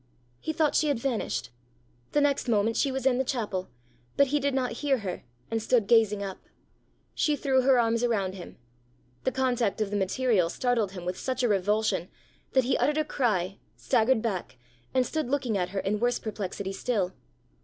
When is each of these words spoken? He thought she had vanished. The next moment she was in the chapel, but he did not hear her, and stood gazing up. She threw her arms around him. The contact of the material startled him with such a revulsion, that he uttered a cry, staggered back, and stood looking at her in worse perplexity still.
He 0.39 0.51
thought 0.51 0.73
she 0.73 0.87
had 0.87 0.97
vanished. 0.97 1.51
The 2.13 2.21
next 2.21 2.47
moment 2.49 2.75
she 2.75 2.91
was 2.91 3.05
in 3.05 3.19
the 3.19 3.23
chapel, 3.23 3.69
but 4.17 4.25
he 4.29 4.39
did 4.39 4.55
not 4.55 4.71
hear 4.81 4.97
her, 4.97 5.21
and 5.51 5.61
stood 5.61 5.85
gazing 5.85 6.23
up. 6.23 6.39
She 7.13 7.35
threw 7.35 7.61
her 7.61 7.77
arms 7.77 8.03
around 8.03 8.33
him. 8.33 8.57
The 9.25 9.31
contact 9.31 9.79
of 9.79 9.91
the 9.91 9.95
material 9.95 10.49
startled 10.49 10.93
him 10.93 11.05
with 11.05 11.19
such 11.19 11.43
a 11.43 11.47
revulsion, 11.47 12.07
that 12.53 12.63
he 12.63 12.77
uttered 12.79 12.97
a 12.97 13.05
cry, 13.05 13.59
staggered 13.77 14.23
back, 14.23 14.57
and 14.91 15.05
stood 15.05 15.29
looking 15.29 15.55
at 15.55 15.69
her 15.69 15.79
in 15.81 15.99
worse 15.99 16.17
perplexity 16.17 16.73
still. 16.73 17.13